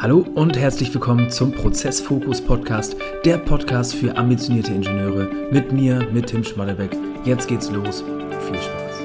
Hallo 0.00 0.24
und 0.36 0.56
herzlich 0.56 0.94
willkommen 0.94 1.28
zum 1.28 1.50
Prozessfokus 1.50 2.40
Podcast, 2.40 2.94
der 3.24 3.36
Podcast 3.36 3.96
für 3.96 4.16
ambitionierte 4.16 4.72
Ingenieure 4.72 5.28
mit 5.50 5.72
mir, 5.72 6.06
mit 6.12 6.28
Tim 6.28 6.44
Schmallebeck. 6.44 6.96
Jetzt 7.24 7.48
geht's 7.48 7.68
los. 7.72 8.04
Viel 8.46 8.54
Spaß. 8.54 9.02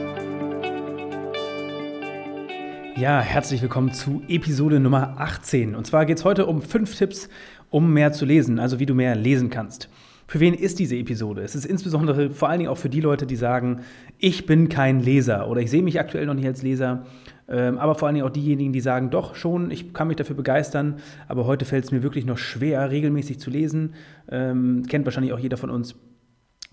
Ja, 2.95 3.21
herzlich 3.21 3.63
willkommen 3.63 3.91
zu 3.91 4.21
Episode 4.27 4.79
Nummer 4.79 5.15
18. 5.17 5.73
Und 5.73 5.87
zwar 5.87 6.05
geht 6.05 6.19
es 6.19 6.25
heute 6.25 6.45
um 6.45 6.61
fünf 6.61 6.95
Tipps, 6.95 7.27
um 7.71 7.91
mehr 7.91 8.13
zu 8.13 8.25
lesen, 8.25 8.59
also 8.59 8.77
wie 8.77 8.85
du 8.85 8.93
mehr 8.93 9.15
lesen 9.15 9.49
kannst. 9.49 9.89
Für 10.33 10.39
wen 10.39 10.55
ist 10.55 10.79
diese 10.79 10.95
Episode? 10.95 11.43
Es 11.43 11.53
ist 11.53 11.63
insbesondere 11.63 12.31
vor 12.31 12.49
allen 12.49 12.57
Dingen 12.57 12.71
auch 12.71 12.77
für 12.79 12.89
die 12.89 13.01
Leute, 13.01 13.27
die 13.27 13.35
sagen, 13.35 13.81
ich 14.17 14.47
bin 14.47 14.67
kein 14.67 14.99
Leser 14.99 15.47
oder 15.47 15.61
ich 15.61 15.69
sehe 15.69 15.83
mich 15.83 15.99
aktuell 15.99 16.25
noch 16.25 16.33
nicht 16.33 16.47
als 16.47 16.63
Leser 16.63 17.05
ähm, 17.47 17.77
aber 17.77 17.93
vor 17.93 18.07
allen 18.07 18.15
Dingen 18.15 18.25
auch 18.25 18.31
diejenigen, 18.31 18.73
die 18.73 18.79
sagen, 18.79 19.11
doch 19.11 19.35
schon, 19.35 19.69
ich 19.69 19.93
kann 19.93 20.07
mich 20.07 20.17
dafür 20.17 20.35
begeistern, 20.35 20.95
aber 21.27 21.45
heute 21.45 21.65
fällt 21.65 21.85
es 21.85 21.91
mir 21.91 22.01
wirklich 22.01 22.25
noch 22.25 22.39
schwer, 22.39 22.89
regelmäßig 22.89 23.39
zu 23.39 23.51
lesen. 23.51 23.93
Ähm, 24.27 24.83
kennt 24.87 25.05
wahrscheinlich 25.05 25.33
auch 25.33 25.39
jeder 25.39 25.57
von 25.57 25.69
uns. 25.69 25.95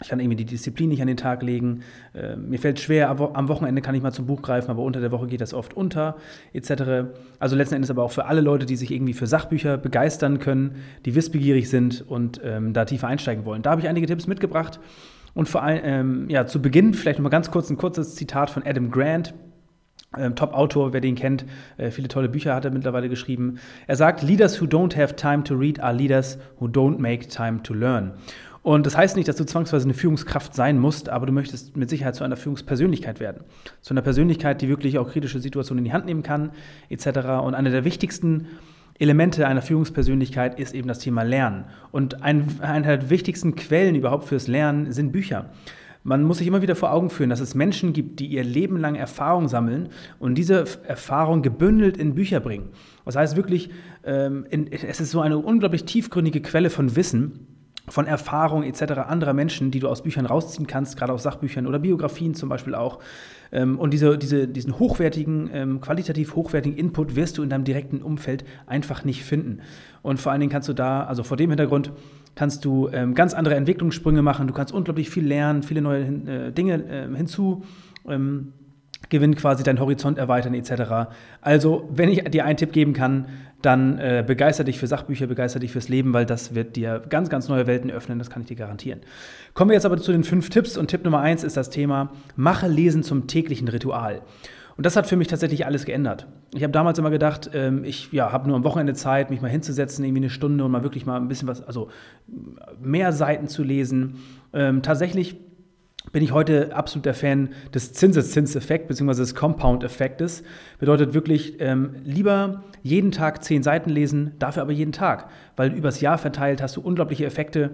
Ich 0.02 0.08
kann 0.08 0.20
irgendwie 0.20 0.36
die 0.36 0.44
Disziplin 0.44 0.88
nicht 0.88 1.02
an 1.02 1.08
den 1.08 1.16
Tag 1.16 1.42
legen. 1.42 1.82
Äh, 2.14 2.36
mir 2.36 2.58
fällt 2.58 2.80
schwer, 2.80 3.10
am 3.10 3.48
Wochenende 3.48 3.82
kann 3.82 3.94
ich 3.94 4.02
mal 4.02 4.12
zum 4.12 4.26
Buch 4.26 4.42
greifen, 4.42 4.70
aber 4.70 4.82
unter 4.82 5.00
der 5.00 5.10
Woche 5.10 5.26
geht 5.26 5.40
das 5.40 5.52
oft 5.52 5.74
unter, 5.74 6.16
etc. 6.52 7.12
Also 7.38 7.56
letzten 7.56 7.74
Endes 7.74 7.90
aber 7.90 8.02
auch 8.02 8.12
für 8.12 8.24
alle 8.26 8.40
Leute, 8.40 8.66
die 8.66 8.76
sich 8.76 8.90
irgendwie 8.90 9.12
für 9.12 9.26
Sachbücher 9.26 9.76
begeistern 9.76 10.38
können, 10.38 10.76
die 11.04 11.14
wissbegierig 11.14 11.68
sind 11.68 12.04
und 12.08 12.40
ähm, 12.42 12.72
da 12.72 12.84
tiefer 12.84 13.08
einsteigen 13.08 13.44
wollen. 13.44 13.62
Da 13.62 13.70
habe 13.70 13.80
ich 13.80 13.88
einige 13.88 14.06
Tipps 14.06 14.26
mitgebracht. 14.26 14.80
Und 15.34 15.48
vor 15.48 15.62
allem, 15.62 15.80
ähm, 15.84 16.30
ja, 16.30 16.46
zu 16.46 16.60
Beginn 16.60 16.94
vielleicht 16.94 17.18
nochmal 17.18 17.30
ganz 17.30 17.50
kurz 17.50 17.70
ein 17.70 17.76
kurzes 17.76 18.14
Zitat 18.14 18.50
von 18.50 18.64
Adam 18.64 18.90
Grant. 18.90 19.34
Ähm, 20.18 20.34
Top-Autor, 20.34 20.92
wer 20.92 21.00
den 21.00 21.14
kennt, 21.14 21.44
äh, 21.76 21.92
viele 21.92 22.08
tolle 22.08 22.28
Bücher 22.28 22.52
hat 22.52 22.64
er 22.64 22.72
mittlerweile 22.72 23.08
geschrieben. 23.08 23.60
Er 23.86 23.94
sagt, 23.94 24.22
Leaders 24.22 24.60
who 24.60 24.64
don't 24.64 25.00
have 25.00 25.14
time 25.14 25.44
to 25.44 25.54
read 25.54 25.78
are 25.78 25.94
leaders 25.94 26.36
who 26.58 26.66
don't 26.66 26.98
make 26.98 27.28
time 27.28 27.62
to 27.62 27.72
learn. 27.72 28.14
Und 28.62 28.84
das 28.84 28.96
heißt 28.96 29.16
nicht, 29.16 29.26
dass 29.26 29.36
du 29.36 29.44
zwangsweise 29.44 29.84
eine 29.84 29.94
Führungskraft 29.94 30.54
sein 30.54 30.78
musst, 30.78 31.08
aber 31.08 31.26
du 31.26 31.32
möchtest 31.32 31.76
mit 31.76 31.88
Sicherheit 31.88 32.14
zu 32.14 32.24
einer 32.24 32.36
Führungspersönlichkeit 32.36 33.18
werden. 33.18 33.44
Zu 33.80 33.94
einer 33.94 34.02
Persönlichkeit, 34.02 34.60
die 34.60 34.68
wirklich 34.68 34.98
auch 34.98 35.10
kritische 35.10 35.40
Situationen 35.40 35.78
in 35.78 35.84
die 35.86 35.92
Hand 35.92 36.04
nehmen 36.04 36.22
kann, 36.22 36.50
etc. 36.90 37.06
Und 37.42 37.54
eine 37.54 37.70
der 37.70 37.84
wichtigsten 37.84 38.48
Elemente 38.98 39.46
einer 39.46 39.62
Führungspersönlichkeit 39.62 40.60
ist 40.60 40.74
eben 40.74 40.88
das 40.88 40.98
Thema 40.98 41.22
Lernen. 41.22 41.64
Und 41.90 42.22
ein, 42.22 42.60
eine 42.60 42.98
der 42.98 43.08
wichtigsten 43.08 43.54
Quellen 43.54 43.94
überhaupt 43.94 44.24
fürs 44.24 44.46
Lernen 44.46 44.92
sind 44.92 45.10
Bücher. 45.10 45.46
Man 46.02 46.22
muss 46.22 46.38
sich 46.38 46.46
immer 46.46 46.62
wieder 46.62 46.76
vor 46.76 46.92
Augen 46.92 47.10
führen, 47.10 47.30
dass 47.30 47.40
es 47.40 47.54
Menschen 47.54 47.92
gibt, 47.92 48.20
die 48.20 48.26
ihr 48.26 48.44
Leben 48.44 48.78
lang 48.78 48.94
Erfahrung 48.94 49.48
sammeln 49.48 49.88
und 50.18 50.36
diese 50.36 50.64
Erfahrung 50.86 51.42
gebündelt 51.42 51.96
in 51.96 52.14
Bücher 52.14 52.40
bringen. 52.40 52.70
Das 53.04 53.16
heißt 53.16 53.36
wirklich, 53.36 53.70
ähm, 54.04 54.46
es 54.70 55.00
ist 55.00 55.10
so 55.10 55.20
eine 55.20 55.36
unglaublich 55.38 55.84
tiefgründige 55.84 56.40
Quelle 56.40 56.70
von 56.70 56.96
Wissen, 56.96 57.49
von 57.90 58.06
Erfahrung 58.06 58.62
etc. 58.62 58.92
anderer 59.08 59.34
Menschen, 59.34 59.70
die 59.70 59.80
du 59.80 59.88
aus 59.88 60.02
Büchern 60.02 60.26
rausziehen 60.26 60.66
kannst, 60.66 60.96
gerade 60.96 61.12
aus 61.12 61.22
Sachbüchern 61.24 61.66
oder 61.66 61.78
Biografien 61.78 62.34
zum 62.34 62.48
Beispiel 62.48 62.74
auch. 62.74 63.00
Ähm, 63.52 63.78
und 63.78 63.92
diese, 63.92 64.16
diese, 64.16 64.48
diesen 64.48 64.78
hochwertigen, 64.78 65.50
ähm, 65.52 65.80
qualitativ 65.80 66.34
hochwertigen 66.36 66.78
Input 66.78 67.16
wirst 67.16 67.38
du 67.38 67.42
in 67.42 67.50
deinem 67.50 67.64
direkten 67.64 68.00
Umfeld 68.02 68.44
einfach 68.66 69.04
nicht 69.04 69.24
finden. 69.24 69.60
Und 70.02 70.20
vor 70.20 70.32
allen 70.32 70.40
Dingen 70.40 70.52
kannst 70.52 70.68
du 70.68 70.72
da, 70.72 71.04
also 71.04 71.22
vor 71.22 71.36
dem 71.36 71.50
Hintergrund, 71.50 71.92
kannst 72.36 72.64
du 72.64 72.88
ähm, 72.92 73.14
ganz 73.14 73.34
andere 73.34 73.56
Entwicklungssprünge 73.56 74.22
machen, 74.22 74.46
du 74.46 74.54
kannst 74.54 74.72
unglaublich 74.72 75.10
viel 75.10 75.26
lernen, 75.26 75.62
viele 75.62 75.82
neue 75.82 76.04
äh, 76.04 76.52
Dinge 76.52 77.10
hinzu. 77.16 77.64
Gewinnen, 79.10 79.34
quasi 79.34 79.62
deinen 79.62 79.80
Horizont 79.80 80.18
erweitern 80.18 80.54
etc. 80.54 81.10
Also, 81.40 81.88
wenn 81.92 82.08
ich 82.08 82.24
dir 82.24 82.44
einen 82.44 82.56
Tipp 82.56 82.72
geben 82.72 82.92
kann, 82.92 83.26
dann 83.62 83.98
äh, 83.98 84.24
begeister 84.26 84.64
dich 84.64 84.78
für 84.78 84.86
Sachbücher, 84.86 85.26
begeister 85.26 85.60
dich 85.60 85.72
fürs 85.72 85.88
Leben, 85.88 86.14
weil 86.14 86.24
das 86.24 86.54
wird 86.54 86.76
dir 86.76 87.02
ganz, 87.08 87.28
ganz 87.28 87.48
neue 87.48 87.66
Welten 87.66 87.90
öffnen, 87.90 88.18
das 88.18 88.30
kann 88.30 88.42
ich 88.42 88.48
dir 88.48 88.56
garantieren. 88.56 89.00
Kommen 89.52 89.70
wir 89.70 89.74
jetzt 89.74 89.84
aber 89.84 89.98
zu 89.98 90.12
den 90.12 90.24
fünf 90.24 90.48
Tipps 90.48 90.76
und 90.78 90.88
Tipp 90.88 91.04
Nummer 91.04 91.20
eins 91.20 91.44
ist 91.44 91.56
das 91.56 91.68
Thema, 91.70 92.10
mache 92.36 92.68
Lesen 92.68 93.02
zum 93.02 93.26
täglichen 93.26 93.68
Ritual. 93.68 94.22
Und 94.76 94.86
das 94.86 94.96
hat 94.96 95.06
für 95.06 95.16
mich 95.16 95.28
tatsächlich 95.28 95.66
alles 95.66 95.84
geändert. 95.84 96.26
Ich 96.54 96.62
habe 96.62 96.72
damals 96.72 96.98
immer 96.98 97.10
gedacht, 97.10 97.50
ähm, 97.52 97.84
ich 97.84 98.10
ja, 98.12 98.32
habe 98.32 98.48
nur 98.48 98.56
am 98.56 98.64
Wochenende 98.64 98.94
Zeit, 98.94 99.28
mich 99.28 99.42
mal 99.42 99.50
hinzusetzen, 99.50 100.04
irgendwie 100.06 100.22
eine 100.22 100.30
Stunde 100.30 100.64
und 100.64 100.70
mal 100.70 100.82
wirklich 100.82 101.04
mal 101.04 101.16
ein 101.16 101.28
bisschen 101.28 101.48
was, 101.48 101.62
also 101.62 101.90
mehr 102.80 103.12
Seiten 103.12 103.46
zu 103.46 103.62
lesen. 103.62 104.20
Ähm, 104.54 104.82
tatsächlich 104.82 105.36
bin 106.12 106.22
ich 106.22 106.32
heute 106.32 106.74
absoluter 106.74 107.14
Fan 107.14 107.50
des 107.72 107.92
Zinseszinseffekts 107.92 108.88
bzw. 108.88 109.18
des 109.18 109.34
Compound-Effektes. 109.34 110.42
Bedeutet 110.78 111.14
wirklich 111.14 111.60
ähm, 111.60 111.94
lieber 112.04 112.64
jeden 112.82 113.12
Tag 113.12 113.44
zehn 113.44 113.62
Seiten 113.62 113.90
lesen, 113.90 114.32
dafür 114.38 114.62
aber 114.62 114.72
jeden 114.72 114.92
Tag, 114.92 115.28
weil 115.56 115.72
übers 115.72 116.00
Jahr 116.00 116.18
verteilt 116.18 116.62
hast 116.62 116.76
du 116.76 116.80
unglaubliche 116.80 117.26
Effekte 117.26 117.72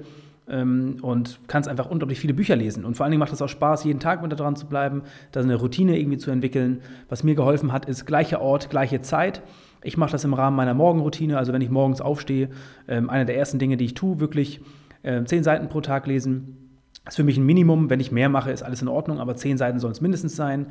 ähm, 0.49 0.99
und 1.03 1.41
kannst 1.47 1.69
einfach 1.69 1.91
unglaublich 1.91 2.21
viele 2.21 2.35
Bücher 2.35 2.57
lesen. 2.57 2.85
Und 2.85 2.97
vor 2.97 3.05
allen 3.05 3.11
Dingen 3.11 3.21
macht 3.21 3.33
es 3.33 3.43
auch 3.43 3.49
Spaß, 3.49 3.85
jeden 3.85 4.01
Tag 4.01 4.23
mit 4.23 4.39
dran 4.39 4.57
zu 4.57 4.67
bleiben, 4.67 5.03
da 5.33 5.41
eine 5.41 5.57
Routine 5.57 5.99
irgendwie 5.99 6.19
zu 6.19 6.31
entwickeln. 6.31 6.83
Was 7.09 7.25
mir 7.25 7.35
geholfen 7.35 7.73
hat, 7.73 7.87
ist 7.87 8.07
gleicher 8.07 8.41
Ort, 8.41 8.71
gleiche 8.71 9.01
Zeit. 9.01 9.43
Ich 9.83 9.97
mache 9.97 10.13
das 10.13 10.25
im 10.25 10.35
Rahmen 10.35 10.57
meiner 10.57 10.75
Morgenroutine, 10.75 11.39
also 11.39 11.53
wenn 11.53 11.63
ich 11.63 11.71
morgens 11.71 12.01
aufstehe, 12.01 12.51
ähm, 12.89 13.09
eine 13.09 13.25
der 13.25 13.37
ersten 13.37 13.59
Dinge, 13.59 13.77
die 13.77 13.85
ich 13.87 13.95
tue, 13.95 14.21
wirklich 14.21 14.61
äh, 15.03 15.23
zehn 15.25 15.45
Seiten 15.45 15.69
pro 15.69 15.81
Tag 15.81 16.07
lesen. 16.07 16.66
Das 17.07 17.13
ist 17.13 17.17
für 17.17 17.25
mich 17.25 17.39
ein 17.39 17.47
Minimum. 17.47 17.89
Wenn 17.89 18.01
ich 18.01 18.11
mehr 18.11 18.29
mache, 18.29 18.51
ist 18.51 18.65
alles 18.65 18.83
in 18.83 18.89
Ordnung, 18.89 19.21
aber 19.21 19.37
zehn 19.37 19.57
Seiten 19.57 19.79
sollen 19.79 19.93
es 19.93 20.01
mindestens 20.01 20.35
sein. 20.35 20.67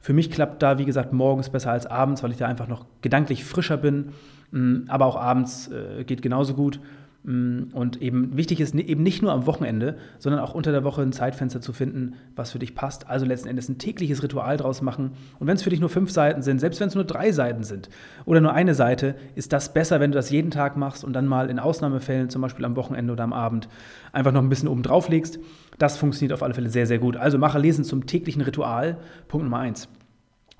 Für 0.00 0.12
mich 0.12 0.30
klappt 0.30 0.62
da, 0.62 0.78
wie 0.78 0.84
gesagt, 0.84 1.12
morgens 1.12 1.50
besser 1.50 1.72
als 1.72 1.84
abends, 1.84 2.22
weil 2.22 2.30
ich 2.30 2.36
da 2.36 2.46
einfach 2.46 2.68
noch 2.68 2.86
gedanklich 3.02 3.44
frischer 3.44 3.76
bin. 3.76 4.12
Mm, 4.52 4.82
aber 4.86 5.06
auch 5.06 5.16
abends 5.16 5.68
äh, 5.68 6.04
geht 6.04 6.22
genauso 6.22 6.54
gut. 6.54 6.78
Mm, 7.22 7.64
und 7.72 8.00
eben 8.00 8.36
wichtig 8.36 8.60
ist 8.60 8.74
eben 8.74 9.02
nicht 9.02 9.20
nur 9.20 9.32
am 9.32 9.46
Wochenende, 9.46 9.98
sondern 10.18 10.40
auch 10.40 10.54
unter 10.54 10.72
der 10.72 10.84
Woche 10.84 11.02
ein 11.02 11.12
Zeitfenster 11.12 11.60
zu 11.60 11.72
finden, 11.72 12.14
was 12.34 12.52
für 12.52 12.58
dich 12.58 12.74
passt. 12.74 13.08
Also 13.08 13.26
letzten 13.26 13.48
Endes 13.48 13.68
ein 13.68 13.78
tägliches 13.78 14.22
Ritual 14.22 14.56
draus 14.56 14.80
machen. 14.80 15.12
Und 15.38 15.46
wenn 15.46 15.56
es 15.56 15.62
für 15.62 15.70
dich 15.70 15.80
nur 15.80 15.90
fünf 15.90 16.10
Seiten 16.10 16.42
sind, 16.42 16.60
selbst 16.60 16.80
wenn 16.80 16.88
es 16.88 16.94
nur 16.94 17.04
drei 17.04 17.32
Seiten 17.32 17.62
sind 17.62 17.90
oder 18.24 18.40
nur 18.40 18.54
eine 18.54 18.74
Seite, 18.74 19.16
ist 19.34 19.52
das 19.52 19.72
besser, 19.74 20.00
wenn 20.00 20.12
du 20.12 20.16
das 20.16 20.30
jeden 20.30 20.50
Tag 20.50 20.76
machst 20.76 21.04
und 21.04 21.12
dann 21.12 21.26
mal 21.26 21.50
in 21.50 21.58
Ausnahmefällen, 21.58 22.30
zum 22.30 22.40
Beispiel 22.40 22.64
am 22.64 22.76
Wochenende 22.76 23.12
oder 23.12 23.24
am 23.24 23.32
Abend, 23.32 23.68
einfach 24.12 24.32
noch 24.32 24.42
ein 24.42 24.48
bisschen 24.48 24.68
oben 24.68 24.82
drauf 24.82 25.08
legst. 25.08 25.38
Das 25.78 25.98
funktioniert 25.98 26.32
auf 26.32 26.42
alle 26.42 26.54
Fälle 26.54 26.70
sehr, 26.70 26.86
sehr 26.86 26.98
gut. 26.98 27.16
Also 27.16 27.38
mache 27.38 27.58
Lesen 27.58 27.84
zum 27.84 28.06
täglichen 28.06 28.42
Ritual. 28.42 28.98
Punkt 29.28 29.44
Nummer 29.44 29.58
eins. 29.58 29.88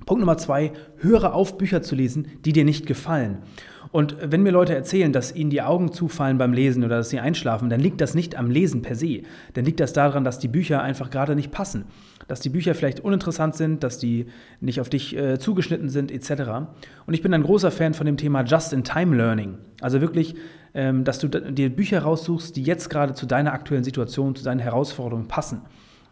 Punkt 0.06 0.20
Nummer 0.20 0.38
zwei, 0.38 0.72
höre 0.96 1.34
auf, 1.34 1.58
Bücher 1.58 1.82
zu 1.82 1.94
lesen, 1.94 2.26
die 2.44 2.52
dir 2.52 2.64
nicht 2.64 2.86
gefallen. 2.86 3.38
Und 3.92 4.16
wenn 4.20 4.42
mir 4.42 4.52
Leute 4.52 4.74
erzählen, 4.74 5.12
dass 5.12 5.34
ihnen 5.34 5.50
die 5.50 5.62
Augen 5.62 5.92
zufallen 5.92 6.38
beim 6.38 6.52
Lesen 6.52 6.84
oder 6.84 6.98
dass 6.98 7.10
sie 7.10 7.18
einschlafen, 7.18 7.70
dann 7.70 7.80
liegt 7.80 8.00
das 8.00 8.14
nicht 8.14 8.36
am 8.36 8.48
Lesen 8.48 8.82
per 8.82 8.94
se. 8.94 9.22
Dann 9.54 9.64
liegt 9.64 9.80
das 9.80 9.92
daran, 9.92 10.22
dass 10.22 10.38
die 10.38 10.46
Bücher 10.46 10.80
einfach 10.80 11.10
gerade 11.10 11.34
nicht 11.34 11.50
passen. 11.50 11.86
Dass 12.28 12.38
die 12.38 12.50
Bücher 12.50 12.76
vielleicht 12.76 13.00
uninteressant 13.00 13.56
sind, 13.56 13.82
dass 13.82 13.98
die 13.98 14.26
nicht 14.60 14.80
auf 14.80 14.90
dich 14.90 15.16
äh, 15.16 15.40
zugeschnitten 15.40 15.88
sind, 15.88 16.12
etc. 16.12 16.30
Und 17.06 17.14
ich 17.14 17.22
bin 17.22 17.34
ein 17.34 17.42
großer 17.42 17.72
Fan 17.72 17.94
von 17.94 18.06
dem 18.06 18.16
Thema 18.16 18.42
Just-in-Time-Learning. 18.44 19.58
Also 19.80 20.00
wirklich, 20.00 20.36
ähm, 20.72 21.02
dass 21.02 21.18
du 21.18 21.26
dir 21.26 21.70
Bücher 21.70 22.02
raussuchst, 22.02 22.54
die 22.54 22.62
jetzt 22.62 22.90
gerade 22.90 23.14
zu 23.14 23.26
deiner 23.26 23.52
aktuellen 23.52 23.82
Situation, 23.82 24.36
zu 24.36 24.44
deinen 24.44 24.60
Herausforderungen 24.60 25.26
passen. 25.26 25.62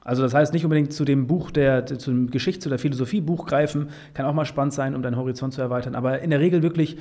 Also 0.09 0.23
das 0.23 0.33
heißt 0.33 0.55
nicht 0.55 0.65
unbedingt 0.65 0.95
zu 0.95 1.05
dem 1.05 1.27
Buch, 1.27 1.51
der, 1.51 1.85
zu 1.85 2.11
dem 2.11 2.31
Geschichts- 2.31 2.67
oder 2.67 2.79
Philosophiebuch 2.79 3.45
greifen, 3.45 3.91
kann 4.15 4.25
auch 4.25 4.33
mal 4.33 4.47
spannend 4.47 4.73
sein, 4.73 4.95
um 4.95 5.03
deinen 5.03 5.17
Horizont 5.17 5.53
zu 5.53 5.61
erweitern, 5.61 5.95
aber 5.95 6.21
in 6.21 6.31
der 6.31 6.41
Regel 6.41 6.63
wirklich 6.63 6.97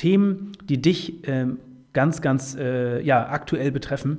Themen, 0.00 0.52
die 0.64 0.80
dich 0.80 1.28
äh, 1.28 1.44
ganz, 1.92 2.22
ganz 2.22 2.56
äh, 2.58 3.02
ja, 3.02 3.28
aktuell 3.28 3.70
betreffen, 3.70 4.16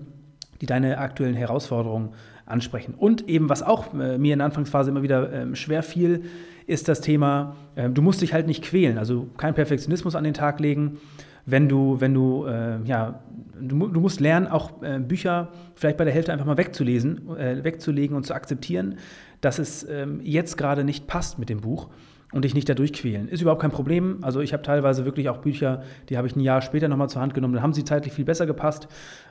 die 0.61 0.67
deine 0.67 0.99
aktuellen 0.99 1.33
Herausforderungen 1.33 2.09
ansprechen. 2.45 2.93
Und 2.95 3.27
eben, 3.27 3.49
was 3.49 3.63
auch 3.63 3.91
äh, 3.95 4.19
mir 4.19 4.33
in 4.33 4.39
der 4.39 4.45
Anfangsphase 4.45 4.91
immer 4.91 5.01
wieder 5.01 5.33
ähm, 5.33 5.55
schwer 5.55 5.81
fiel, 5.81 6.25
ist 6.67 6.87
das 6.87 7.01
Thema, 7.01 7.55
ähm, 7.75 7.95
du 7.95 8.03
musst 8.03 8.21
dich 8.21 8.31
halt 8.31 8.45
nicht 8.45 8.63
quälen, 8.63 8.99
also 8.99 9.27
kein 9.37 9.55
Perfektionismus 9.55 10.15
an 10.15 10.23
den 10.23 10.35
Tag 10.35 10.59
legen, 10.59 10.99
wenn 11.47 11.67
du, 11.67 11.99
wenn 11.99 12.13
du, 12.13 12.45
äh, 12.45 12.77
ja, 12.85 13.23
du, 13.59 13.87
du, 13.87 13.99
musst 13.99 14.19
lernen, 14.19 14.45
auch 14.45 14.83
äh, 14.83 14.99
Bücher 14.99 15.49
vielleicht 15.73 15.97
bei 15.97 16.05
der 16.05 16.13
Hälfte 16.13 16.31
einfach 16.31 16.45
mal 16.45 16.57
wegzulesen, 16.57 17.35
äh, 17.37 17.63
wegzulegen 17.63 18.15
und 18.15 18.27
zu 18.27 18.35
akzeptieren, 18.35 18.99
dass 19.41 19.57
es 19.57 19.83
ähm, 19.89 20.19
jetzt 20.21 20.57
gerade 20.57 20.83
nicht 20.83 21.07
passt 21.07 21.39
mit 21.39 21.49
dem 21.49 21.61
Buch 21.61 21.89
und 22.31 22.45
dich 22.45 22.53
nicht 22.53 22.69
dadurch 22.69 22.93
quälen. 22.93 23.27
Ist 23.27 23.41
überhaupt 23.41 23.61
kein 23.61 23.71
Problem. 23.71 24.19
Also 24.21 24.41
ich 24.41 24.53
habe 24.53 24.63
teilweise 24.63 25.05
wirklich 25.05 25.29
auch 25.29 25.37
Bücher, 25.37 25.83
die 26.09 26.17
habe 26.17 26.27
ich 26.27 26.35
ein 26.35 26.39
Jahr 26.39 26.61
später 26.61 26.87
nochmal 26.87 27.09
zur 27.09 27.21
Hand 27.21 27.33
genommen, 27.33 27.53
dann 27.53 27.63
haben 27.63 27.73
sie 27.73 27.83
zeitlich 27.83 28.13
viel 28.13 28.25
besser 28.25 28.45
gepasst. 28.45 28.87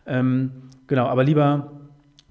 Ähm, 0.06 0.52
genau, 0.86 1.06
aber 1.06 1.24
lieber 1.24 1.72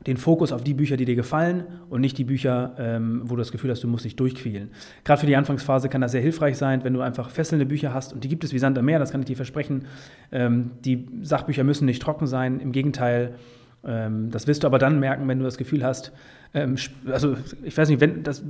den 0.07 0.18
Fokus 0.18 0.51
auf 0.51 0.63
die 0.63 0.74
Bücher, 0.74 0.95
die 0.95 1.06
dir 1.06 1.16
gefallen 1.16 1.66
und 1.89 2.01
nicht 2.01 2.18
die 2.18 2.24
Bücher, 2.24 2.74
ähm, 2.77 3.21
wo 3.25 3.36
du 3.36 3.42
das 3.42 3.51
Gefühl 3.51 3.69
hast, 3.69 3.83
du 3.83 3.88
musst 3.88 4.06
dich 4.06 4.16
durchquälen. 4.16 4.69
Gerade 5.04 5.19
für 5.19 5.27
die 5.27 5.36
Anfangsphase 5.36 5.89
kann 5.89 6.01
das 6.01 6.13
sehr 6.13 6.21
hilfreich 6.21 6.57
sein, 6.57 6.83
wenn 6.83 6.94
du 6.94 7.01
einfach 7.01 7.30
fesselnde 7.30 7.65
Bücher 7.65 7.94
hast 7.94 8.13
und 8.13 8.24
die 8.24 8.30
gibt 8.30 8.44
es 8.44 8.54
wie 8.54 8.60
Sand 8.60 8.77
am 8.77 8.86
Meer, 8.86 9.00
das 9.00 9.12
kann 9.12 9.22
ich 9.22 9.27
dir 9.27 9.36
versprechen. 9.36 9.86
Ähm, 10.31 10.72
die 10.86 11.06
Sachbücher 11.22 11.63
müssen 11.63 11.86
nicht 11.86 12.01
trocken 12.01 12.27
sein, 12.27 12.60
im 12.60 12.72
Gegenteil. 12.72 13.36
Ähm, 13.86 14.30
das 14.31 14.48
wirst 14.48 14.64
du 14.64 14.68
aber 14.68 14.80
dann 14.80 15.00
merken, 15.00 15.28
wenn 15.28 15.40
du 15.40 15.46
das 15.46 15.58
Gefühl 15.58 15.84
hast, 15.84 16.12
ähm, 16.54 16.76
also 17.08 17.36
ich 17.64 17.78
weiß 17.78 17.90
nicht, 17.90 18.02
wenn 18.02 18.24
das, 18.24 18.44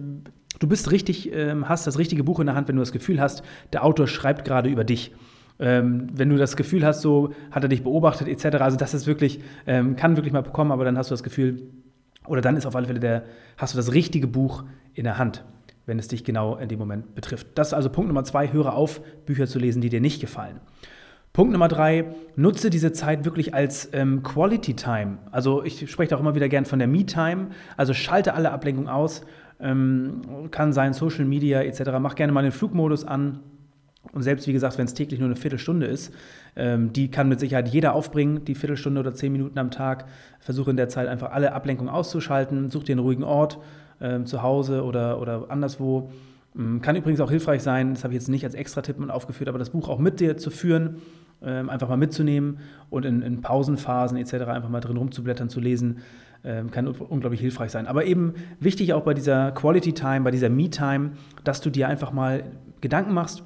du 0.60 0.68
bist 0.68 0.92
richtig, 0.92 1.34
ähm, 1.34 1.70
hast 1.70 1.88
das 1.88 1.98
richtige 1.98 2.24
Buch 2.24 2.40
in 2.40 2.48
der 2.48 2.56
Hand, 2.56 2.68
wenn 2.68 2.76
du 2.76 2.82
das 2.82 2.92
Gefühl 2.92 3.20
hast, 3.20 3.44
der 3.74 3.84
Autor 3.84 4.08
schreibt 4.08 4.46
gerade 4.46 4.70
über 4.70 4.84
dich 4.84 5.14
wenn 5.62 6.30
du 6.30 6.38
das 6.38 6.56
Gefühl 6.56 6.86
hast, 6.86 7.02
so 7.02 7.34
hat 7.52 7.64
er 7.64 7.68
dich 7.68 7.84
beobachtet 7.84 8.30
etc. 8.30 8.62
Also 8.62 8.78
das 8.78 8.94
ist 8.94 9.08
wirklich, 9.08 9.42
kann 9.66 10.16
wirklich 10.16 10.32
mal 10.32 10.42
bekommen, 10.42 10.72
aber 10.72 10.86
dann 10.86 10.98
hast 10.98 11.12
du 11.12 11.14
das 11.14 11.22
Gefühl, 11.22 11.64
oder 12.28 12.40
dann 12.40 12.56
ist 12.56 12.66
auf 12.66 12.78
alle 12.78 12.88
Fälle 12.88 13.02
der, 13.02 13.24
hast 13.58 13.74
du 13.74 13.78
das 13.78 13.92
richtige 13.92 14.28
Buch 14.28 14.64
in 14.94 15.04
der 15.04 15.18
Hand, 15.18 15.44
wenn 15.86 16.00
es 16.00 16.08
dich 16.08 16.24
genau 16.24 16.56
in 16.56 16.70
dem 16.70 16.80
Moment 16.80 17.14
betrifft. 17.14 17.48
Das 17.56 17.68
ist 17.68 17.74
also 17.74 17.90
Punkt 17.90 18.08
Nummer 18.08 18.24
zwei, 18.24 18.54
höre 18.54 18.74
auf, 18.74 19.02
Bücher 19.26 19.48
zu 19.48 19.60
lesen, 19.60 19.82
die 19.82 19.90
dir 19.90 20.00
nicht 20.00 20.22
gefallen. 20.22 20.62
Punkt 21.34 21.54
Nummer 21.54 21.68
drei, 21.68 22.06
nutze 22.36 22.70
diese 22.70 22.92
Zeit 22.92 23.24
wirklich 23.24 23.54
als 23.54 23.90
ähm, 23.94 24.24
Quality 24.24 24.76
Time. 24.76 25.20
Also 25.32 25.64
ich 25.64 25.90
spreche 25.90 26.16
auch 26.16 26.20
immer 26.20 26.36
wieder 26.36 26.50
gern 26.50 26.66
von 26.66 26.80
der 26.80 26.88
Me-Time. 26.88 27.50
Also 27.78 27.94
schalte 27.94 28.34
alle 28.34 28.52
Ablenkungen 28.52 28.90
aus. 28.90 29.22
Ähm, 29.60 30.22
kann 30.52 30.74
sein 30.74 30.94
Social 30.94 31.26
Media 31.26 31.62
etc. 31.62 31.92
Mach 32.00 32.16
gerne 32.16 32.34
mal 32.34 32.42
den 32.42 32.52
Flugmodus 32.52 33.06
an. 33.06 33.40
Und 34.12 34.24
selbst 34.24 34.48
wie 34.48 34.54
gesagt, 34.54 34.78
wenn 34.78 34.86
es 34.86 34.94
täglich 34.94 35.20
nur 35.20 35.28
eine 35.28 35.36
Viertelstunde 35.36 35.86
ist, 35.86 36.14
ähm, 36.56 36.94
die 36.94 37.12
kann 37.12 37.30
mit 37.30 37.40
Sicherheit 37.40 37.68
jeder 37.68 37.94
aufbringen, 37.94 38.44
die 38.46 38.56
Viertelstunde 38.56 39.00
oder 39.00 39.14
zehn 39.14 39.32
Minuten 39.32 39.60
am 39.60 39.70
Tag. 39.70 40.06
Versuche 40.40 40.72
in 40.72 40.78
der 40.78 40.90
Zeit 40.90 41.08
einfach 41.08 41.32
alle 41.32 41.54
Ablenkungen 41.54 41.94
auszuschalten. 41.94 42.72
Such 42.72 42.86
dir 42.86 42.94
einen 42.94 43.02
ruhigen 43.02 43.24
Ort, 43.24 43.60
ähm, 44.02 44.26
zu 44.26 44.42
Hause 44.42 44.84
oder, 44.84 45.22
oder 45.22 45.46
anderswo. 45.50 46.12
Ähm, 46.58 46.82
kann 46.82 46.96
übrigens 46.96 47.20
auch 47.22 47.30
hilfreich 47.30 47.62
sein, 47.62 47.94
das 47.94 48.04
habe 48.04 48.14
ich 48.14 48.20
jetzt 48.20 48.30
nicht 48.30 48.44
als 48.44 48.56
Extra-Tipp 48.56 49.10
aufgeführt, 49.10 49.50
aber 49.50 49.60
das 49.60 49.70
Buch 49.70 49.90
auch 49.90 50.00
mit 50.00 50.20
dir 50.20 50.38
zu 50.38 50.50
führen, 50.50 51.02
ähm, 51.42 51.70
einfach 51.70 51.88
mal 51.88 51.98
mitzunehmen 51.98 52.60
und 52.90 53.06
in, 53.06 53.22
in, 53.22 53.42
Pausenphasen 53.42 54.18
etc. 54.18 54.34
einfach 54.48 54.70
mal 54.70 54.82
drin 54.82 54.98
rumzublättern, 54.98 55.50
zu 55.50 55.60
lesen, 55.60 56.00
ähm, 56.44 56.72
kann 56.72 56.88
unglaublich 56.88 57.42
hilfreich 57.42 57.72
sein. 57.72 57.88
Aber 57.88 58.06
eben 58.06 58.34
wichtig 58.60 58.94
auch 58.94 59.04
bei 59.04 59.14
dieser 59.14 59.52
Quality 59.52 59.94
Time, 59.94 60.22
bei 60.22 60.32
dieser 60.32 60.50
Me-Time, 60.50 61.12
dass 61.44 61.62
du 61.62 61.70
dir 61.70 61.88
einfach 61.88 62.12
mal 62.12 62.44
Gedanken 62.82 63.14
machst, 63.14 63.44